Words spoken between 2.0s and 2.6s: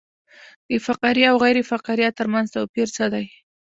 ترمنځ